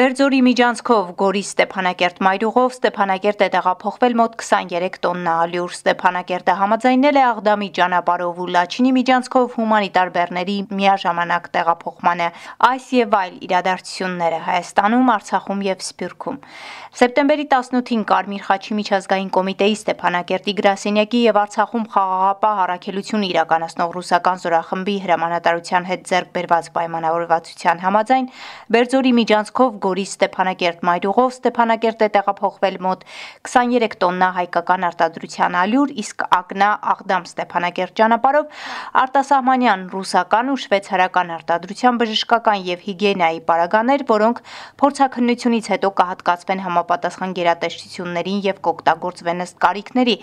[0.00, 7.24] Բերձորի միջանցքով Գորի Ստեփանակերտ մայրուղով Ստեփանակերտ է տեղափոխվել մոտ 23 տոննա ալյուր։ Ստեփանակերտը համաձայնել է
[7.30, 12.28] Աղդամի ճանապարհով ու Լաչինի միջանցքով հումանիտար բեռների միաժամանակ տեղափոխմանը։
[12.70, 16.40] Այս եւ այլ իրադարձությունները Հայաստանում, Արցախում եւ Սփյուռքում։
[16.90, 24.96] Սեպտեմբերի 18-ին Կարմիր խաչի միջազգային կոմիտեի Ստեփանակերտի գրասենյակի եւ Արցախում խաղաղապահ առաքելություն իրականացնող ռուսական զորախմբի
[25.04, 28.26] հրամանատարության հետ ձեռք բերված պայմանավորվածության համաձայն
[28.74, 33.00] Բերձորի միջանցքով Գորի Ստեփանակերտ մայրուղով Ստեփանակերտ է տեղափոխվել մոտ
[33.50, 38.62] 23 տոննա հայկական արտադրության ալյուր, իսկ Ակնա Աղդամ Ստեփանակերտ ճանապարհով
[39.02, 44.42] արտասահմանյան ռուսական ու շվեյցարական արտադրության բժշկական եւ հիգիենայի պարագաներ, որոնք
[44.84, 50.16] փորձաքննությունից հետո կհատկացվեն համապատասխան գերատեսչություններին եւ կօգտագործվեն ըստ կարիքների։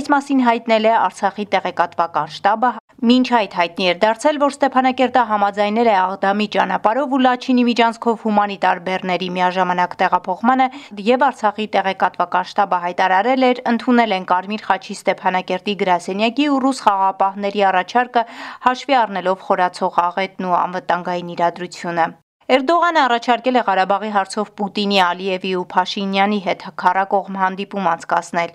[0.00, 5.88] Այս մասին հայտնել է Արցախի տեղեկատվական շտաբը, Մինչ այդ հայտնի էր դարձել, որ Ստեփանակերտը համաձայնել
[5.88, 10.66] է Աղդամի ճանապարհով ու Լաչինի միջանցքով հումանիտար բեռների միաժամանակ տեղափոխմանը
[11.06, 17.64] եւ Արցախի տեղեկատվական շտաբը հայտարարել էր ընդունել են Կարմիր խաչի Ստեփանակերտի գրասենյակի ու ռուս խաղապահների
[17.72, 18.26] առաջարկը
[18.68, 22.06] հաշվի առնելով խորացող աղետն ու անվտանգային իրադրությունը։
[22.50, 28.54] Էրդողանը առաջարկել է Ղարաբաղի հարցով Պուտինի, Ալիևի ու Փաշինյանի հետ քարակողմ հանդիպում անցկացնել։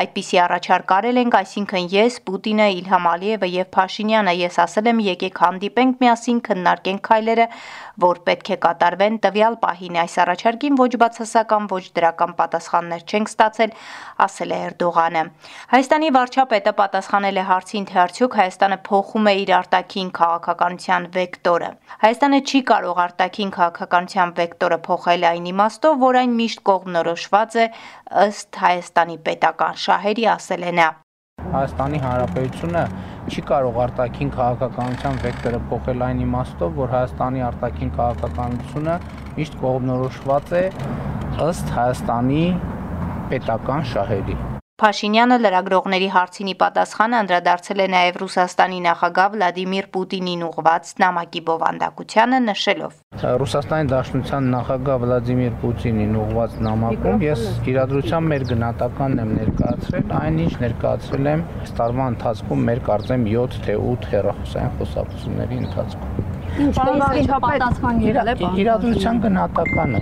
[0.00, 5.42] Այդպիսի առաջարկ արել ենք, այսինքն ես, Պուտինը, Իլհամ Ալիևը եւ Փաշինյանը, ես ասել եմ, եկեք
[5.44, 7.46] հանդիպենք միասին, քննարկենք քայլերը,
[8.04, 13.76] որ պետք է կատարվեն տվյալ պահին։ Այս առաջարկին ոչ բացասական, ոչ դրական պատասխաններ չենք ստացել,
[14.24, 15.22] ասել է Էրդողանը։
[15.74, 21.70] Հայաստանի վարչապետը պատասխանել է հարցին, թե արդյոք Հայաստանը փոխում է իր արտաքին քաղաքականության վեկտորը։
[22.04, 27.64] Հայաստանը չի կարող արտաքին արտաքին քաղաքականության վեկտորը փոխել այն իմաստով, որ այն միշտ կողմնորոշված է
[28.22, 30.86] ըստ Հայաստանի պետական շահերի, ասել է նա։
[31.54, 32.84] Հայաստանի Հանրապետությունը
[33.26, 38.98] չի կարող արտաքին քաղաքականության վեկտորը փոխել այն իմաստով, որ Հայաստանի արտաքին քաղաքականությունը
[39.34, 40.64] միշտ կողմնորոշված է
[41.50, 42.42] ըստ Հայաստանի
[43.34, 51.42] պետական շահերի։ Փաշինյանը լրագրողների հարցինի պատասխանը անդրադարձել է նաև Ռուսաստանի նախագահ Վլադիմիր Պուտինին ուղված նամակի
[51.50, 52.96] բովանդակությանը նշելով.
[53.44, 61.30] Ռուսաստանի Դաշնության նախագահ Վլադիմիր Պուտինին ուղված նամակում ես իրադրության մեր գնահատականն եմ ներկայացրել, այնինչ ներկայացրել
[61.34, 61.48] եմ
[61.78, 69.16] տարվա ընթացքում մեր կարծեմ 7 թե 8 հեռախոսային խոսակցությունների ընթացքում։ Ինչպես պատասխան եղել է իրադրության
[69.24, 70.00] գնահատականը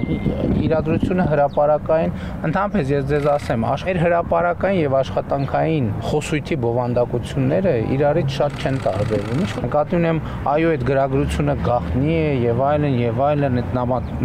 [0.66, 2.12] իրադրությունը հրաապարակային
[2.48, 9.50] ընդհանրապես ես ձեզ ասեմ աշխեր հրաապարակային եւ աշխատանքային խոսույթի բովանդակությունները իրարից շատ չեն տարբերվում ինչ
[9.64, 13.76] նկատի ունեմ այո այդ գրագրությունը գախնի է եւ այլն եւ այլն այդ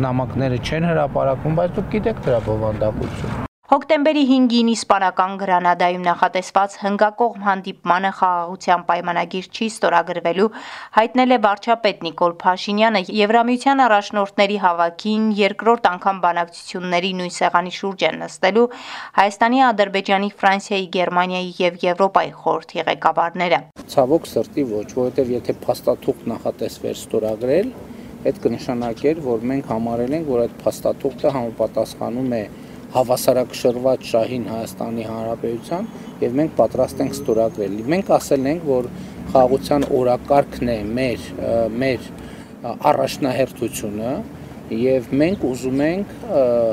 [0.07, 8.11] նամակները չեն հրաապարակվում բայց դուք գիտեք դրա բովանդակությունը Հոկտեմբերի 5-ին իսպանական Գրանադայում նախատեսված հնգակողմ հանդիպմանը
[8.19, 10.45] խաղաղության պայմանագիր չի ստորագրվելու,
[10.97, 18.15] հայտնել է վարչապետ Նիկոլ Փաշինյանը Եվրամիության առաջնորդների հավաքին երկրորդ անգամ բանակցությունների նույն սեղանի շուրջ են
[18.23, 18.63] նստելու
[19.19, 23.59] Հայաստանի, Ադրբեջանի, Ֆրանսիայի, Գերմանիայի եւ Եվրոպայի խորհրդի ղեկավարները։
[23.91, 27.75] Ցավոք սրտի ոչ, որովհետեւ եթե փաստաթուղթ նախատեսվեր ստորագրել,
[28.31, 32.41] այդ կնշանակեր, որ մենք համարել ենք, որ այդ փաստաթուղթը համապատասխանում է
[32.95, 35.87] հավասարակշռված շահին Հայաստանի Հանրապետության
[36.23, 38.89] եւ մենք պատրաստ ենք ստորագրել։ Մենք ասել ենք, որ
[39.33, 41.25] խաղաղության օրակարգն է մեր
[41.83, 42.07] մեր
[42.91, 44.13] առաջնահերթությունը
[44.77, 46.15] եւ մենք ուզում ենք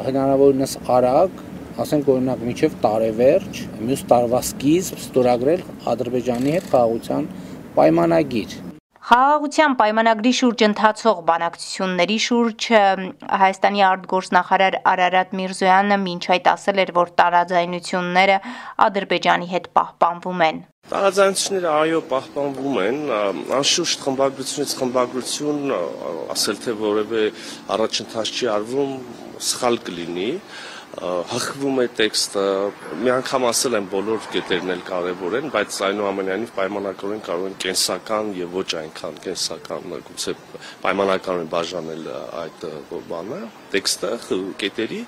[0.08, 1.42] հնարավորինս արագ
[1.84, 7.28] ասենք օրինակ միջև տարեվերջ մյուս տարվա սկիզբ ստորագրել Ադրբեջանի հետ խաղաղության
[7.74, 8.73] պայմանագիր
[9.04, 12.68] Խաղաղության պայմանագրի շուրջ ընթացող բանակցությունների շուրջ
[13.40, 18.38] Հայաստանի արտգործնախարար Արարատ Միրզոյանը մինչ այդ ասել էր, որ տարաձայնությունները
[18.86, 20.62] Ադրբեջանի հետ պահպանվում են։
[20.94, 22.98] Տարաձայնությունները այո պահպանվում են,
[23.60, 25.60] անշուշտ խմբագրությունից խմբագրություն
[26.38, 27.22] ասել թե որևէ
[27.76, 28.96] առաջընթաց չի արվում,
[29.52, 30.30] սխալ կլինի,
[31.02, 32.42] հղվում է տեքստը,
[33.02, 38.30] մի անգամ ասել եմ բոլոր կետերն էլ կարևոր են, բայց այնուամենայնիվ պայմանականորեն կարող են կենսական
[38.38, 40.34] եւ ոչ այնքան կենսական գուցե
[40.84, 42.04] պայմանականորեն բաժանել
[42.42, 42.66] այդ
[43.10, 43.40] բանը,
[43.74, 44.12] տեքստը
[44.62, 45.00] կետերի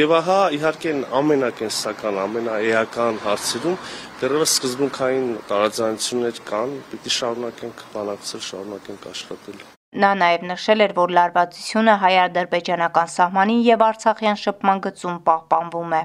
[0.00, 3.76] եւ ահա իհարկե ամենակենսական, ամենաեական հարցերում
[4.20, 11.94] դեռևս սկզբունքային տարաձայնություններ կան, պիտի շարունակենք բանակցել, շարունակենք աշխատել։ Նա նաև նշել էր, որ լարվածությունը
[11.98, 16.02] հայ-ադրբեջանական սահմանին եւ Արցախյան շփման գծում պահպանվում է։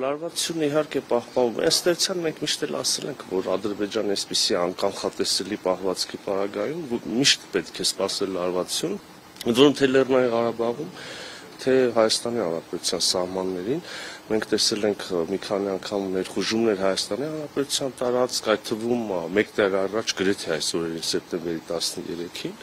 [0.00, 6.20] Լարվածությունը իհարկե պահպանվում է։ Ստեղծան մենք միշտ էլ ասել ենք, որ Ադրբեջանը այսպիսի անկանխատեսելի պահվածքի
[6.26, 8.98] պարագայում միշտ պետք է սпасել լարվածություն,
[9.46, 10.90] ընդ որում թե Լեռնային Ղարաբաղում,
[11.60, 13.82] թե Հայաստանի Հանրապետության սահմաններին
[14.30, 19.04] մենք տեսել ենք մի քանի անգամ ներխուժումներ Հայաստանի Հանրապետության տարածք, այդ թվում
[19.36, 22.54] մեկ տեղ առաջ գրեթե այս օրերին սեպտեմբերի 13-ին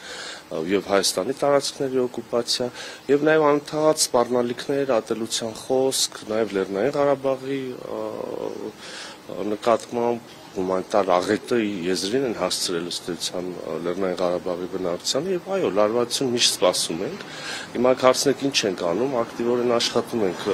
[0.72, 2.68] եւ Հայաստանի տարածքների օկուպացիա
[3.12, 7.62] եւ նաեւ անընդհատ սպառնալիքներ, ատելության խոսք, նաեւ Լեռնային Ղարաբաղի
[9.52, 13.50] նկատմամբ հումանիտար աղետը եզրին են հասցրել ըստեյության
[13.86, 17.26] Լեռնային Ղարաբաղի բնակչությանը եւ այո, լարվածություն միշտ սպասում ենք։
[17.78, 20.46] Հիմա հարցնեք ինչ ենք անում, ակտիվորեն աշխատում ենք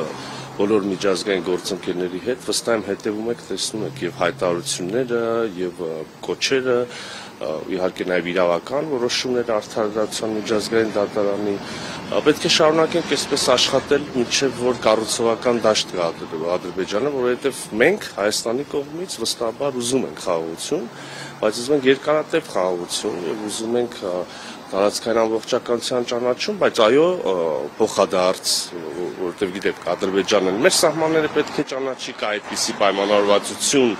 [0.54, 5.22] բոլոր միջազգային գործընկերների հետ, վստահ եմ հետևում եք, տեսնում եք եւ հայտարարությունները
[5.58, 5.80] եւ
[6.28, 6.76] կոչերը
[7.74, 11.54] իհարկե նաև իրավական որոշումներ արդարացան միջազգային դատարանի
[12.28, 16.08] պետք է շարունակենք այսպես աշխատել մինչև որ կառուցողական դաշտ գա
[16.54, 20.86] Ադրբեջանը, որովհետև մենք Հայաստանի կողմից վստահաբար ուզում ենք խաղաղություն,
[21.40, 23.96] բայց ուզում ենք երկարատև խաղաղություն եւ ուզում ենք
[24.74, 27.06] տարածքային ամբողջականության ճանաչում, բայց այո,
[27.78, 28.52] փոխադարձ,
[29.20, 33.92] որովհետև գիտեք, Ադրբեջանը մեր սահմանները պետք է ճանաչի, կա այդպիսի պայմանավորվածություն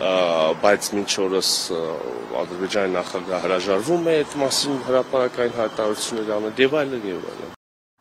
[0.00, 1.52] բայց մինչ օրս
[2.40, 7.59] Ադրբեջանի նախագահ հրաժարվում է այդ մասին հրապարակային հայտարարություններ անել եւ այլն եւ այլն։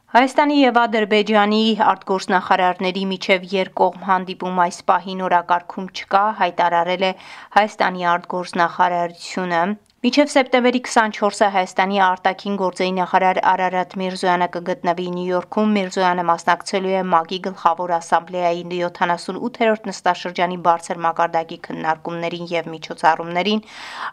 [0.10, 1.58] Հայաստանի եւ Ադրբեջանի
[1.90, 7.12] արտգործնախարարների միջև երկկողմ հանդիպում այս պահին օրակարգում չկա, հայտարարել է
[7.58, 9.60] Հայաստանի արտգործնախարարությունը
[10.00, 17.02] Միջև սեպտեմբերի 24-ը Հայաստանի արտաքին գործերի նախարար Արարատ Միրզոյանը կգտնվի Նյու Յորքում։ Միրզոյանը մասնակցելու է
[17.02, 23.64] ՄԱԳ-ի գլխավոր ասամբլեայի 78-րդ նստաշրջանի բարձր մակարդակի քննարկումներին եւ միջոցառումներին։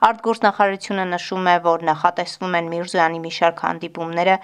[0.08, 4.36] Արտգործնախարարությունը նշում է, որ նախատեսվում են Միրզոյանի մի շարք հանդիպումները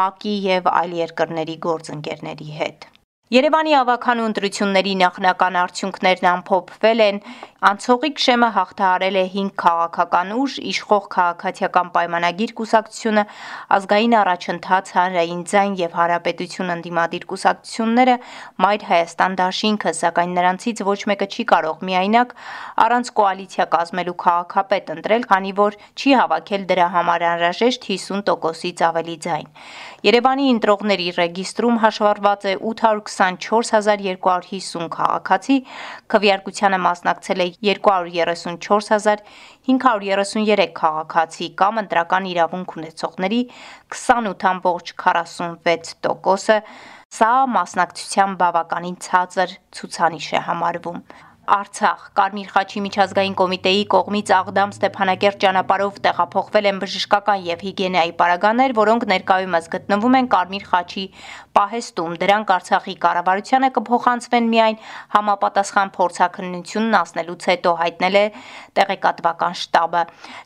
[0.00, 2.88] ՄԱԿ-ի եւ այլ երկրների գործընկերների հետ։
[3.30, 7.20] Երևանի ավականու ընտրությունների նախնական արդյունքներն ամփոփվել են
[7.60, 13.24] Անցողիկ շեմը հաղթահարել է 5 քաղաքական ուժ, իշխող քաղաքացիական պայմանագիր կուսակցությունը,
[13.76, 18.14] ազգային առաջընթաց, հանրային ձայն եւ հարապետություն ընդդիմադիր կուսակցությունները,
[18.64, 22.32] Մայր Հայաստան դաշինքը, սակայն նրանցից ոչ մեկը չի կարող միայնակ
[22.80, 29.46] առանց կոալիցիա կազմելու քաղաքապետ ընտրել, քանի որ չի հավաքել դրա համար անհրաժեշտ 50%-ից ավելի ձայն։
[30.00, 32.52] Երևանի ընտրողների ռեգիստրում հաշվառված է
[33.20, 35.56] 824250 քաղաքացի,
[36.14, 43.40] քվեարկությանը մասնակցել է 234533 քաղաքացի կամ ընտրական իրավունք ունեցողների
[43.96, 46.58] 28.46%-ը,
[47.20, 50.98] սա մասնակցության բավականին ցածր ցուցանիշ է համարվում։
[51.50, 58.74] Արցախ Կարմիր խաչի միջազգային կոմիտեի կողմից Աղդամ Ստեփանակերտ ճանապարհով տեղափոխվել են բժշկական եւ հիգիենայի պարագաներ,
[58.78, 61.04] որոնք ներկայումս գտնվում են Կարմիր խաչի
[61.58, 64.78] պահեստում։ Դրանք Արցախի կառավարությանը կփոխանցվեն միայն
[65.16, 68.24] համապատասխան փորձակնությունն անցնելուց հետո հայտնել է
[68.78, 70.04] տեղեկատվական շտաբը։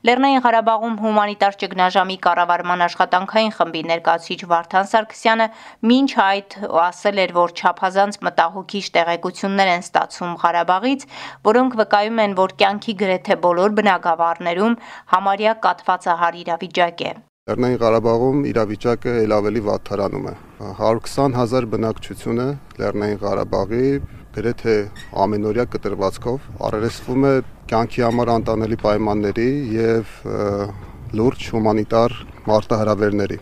[0.09, 5.49] Լեռնային Ղարաբաղում հումանիտար ճգնաժամի կառավարման աշխատանքային խմբի ներկայացուցիչ Վարդան Սարգսյանը
[5.93, 6.59] մինչ այդ
[6.89, 11.07] ասել էր, որ չափազանց մտահոգիչ տեղեկություններ են ստացվում Ղարաբաղի կողմից,
[11.45, 14.75] որոնք վկայում են, որ կյանքի գրեթե բոլոր բնակավարներում
[15.15, 17.13] համարյա կատվածահար իրավիճակ է։
[17.45, 22.47] Լեռնային Ղարաբաղում իրավիճակը ել ավելի վատթարանում է։ 120 հազար բնակչությունը
[22.81, 23.89] Լեռնային Ղարաբաղի
[24.35, 24.77] գրեթե
[25.25, 27.35] ամենօրյա կտրվածքով առերեսվում է
[27.71, 30.15] կյանքի համար անտանելի պայմանների եւ
[31.21, 32.17] լուրջ հումանիտար
[32.49, 33.39] մարտահրավերների։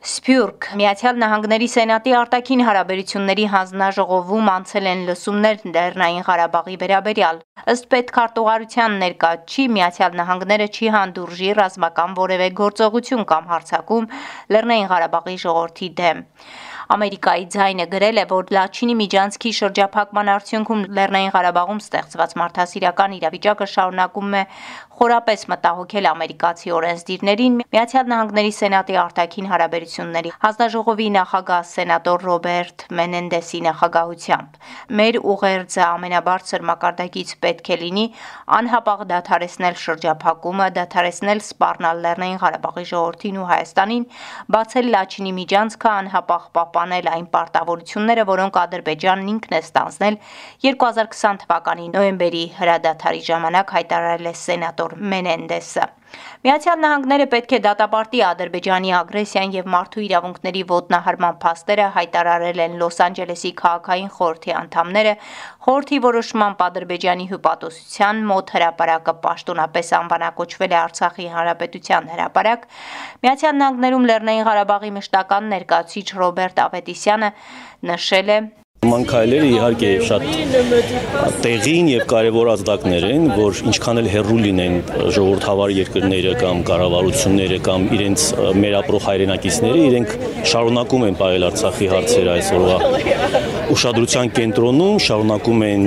[0.00, 0.66] Սփյուռք.
[0.80, 7.42] Միացյալ Նահանգների Սենատի արտաքին հարաբերությունների հանձնաժողովում անցել են լսումներ Լեռնային Ղարաբաղի վերաբերյալ։
[7.74, 14.10] Ըստ պետքարտուղարության ներկայացի Միացյալ Նահանգները չի հանդուրժի ռազմական որևէ գործողություն կամ հարձակում
[14.56, 16.24] Լեռնային Ղարաբաղի ժողովրդի դեմ։
[16.90, 24.34] Ամերիկայի ձայնը գրել է, որ Լաչինի միջանցքի շրջափակման արդյունքում Լեռնային Ղարաբաղում ստեղծված մարդասիրական իրավիճակը շարունակում
[24.34, 24.42] է
[25.00, 34.58] խորապես մտահոգել ամերիկացի օրենսդիրներին Միացյալ Նահանգների Սենատի արտաքին հարաբերությունների հանձնաժողովի նախագահ սենատոր Ռոբերտ Մենենդեսի նախագահությամբ։
[35.00, 38.04] Մեր ուղերձը ամենաբարձր մակարդակից պետք է լինի
[38.60, 44.04] անհապաղ դադարեցնել շրջափակումը, դադարեցնել սպառնալ Լեռնային Ղարաբաղի ժողովրդին ու Հայաստանին,
[44.58, 46.44] բացել Լաչինի միջանցքը անհապաղ
[46.80, 50.16] պահպանել այն պարտավորությունները, որոնք Ադրբեջանն ինքն է ստանձնել
[50.64, 55.84] 2020 թվականի նոյեմբերի հրադադարի ժամանակ հայտարարել է սենատոր Մենենդեսը։
[56.40, 63.00] Միացյալ Նահանգները պետք է դատապարտի Ադրբեջանի ագրեսիան եւ մարդու իրավունքների ոտնահարման փաստերը հայտարարել են Լոս
[63.06, 65.12] Անջելեսի քաղաքային խորհրդի անդամները,
[65.66, 72.64] խորհրդի որոշմամբ Ադրբեջանի հյուպատոսության մոտ հրապարակը պաշտոնապես անվանակոչվել է Արցախի հանրապետության հրապարակ։
[73.20, 77.30] Միացյալ Նահանգներում Լեռնային Ղարաբաղի մշտական ներկայացուցիչ Ռոբերտ Ավետիսյանը
[77.92, 78.40] նշել է,
[78.80, 80.22] Նման քայլերը իհարկե շատ
[81.44, 84.76] տեղին եւ կարեւոր ազդակներ են, որ ինչքան էլ հերրու լինեն
[85.16, 88.24] ժողովրդավար երկրները կամ կառավարությունները կամ իրենց
[88.62, 90.16] մեր ապրող հայրենակիցները, իրենք
[90.54, 92.80] շարունակում են ողել Արցախի հարցերը այսօրվա
[93.76, 95.86] ուշադրության կենտրոնում, շարունակում են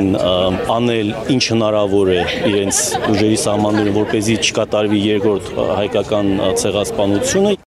[0.77, 2.21] անել ինչ հնարավոր է
[2.53, 7.62] իրենց ուժերի սահմաններում, որ เป զի չկատարվի երկրորդ հայկական ցեղասպանությունը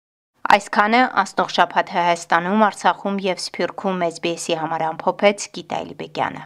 [0.55, 6.43] Այսքանը աստող շաբաթ Հայաստանում, Արցախում եւ Սփյուռքում SBS-ի համար ամփոփեց Գիտա Իլբեկյանը։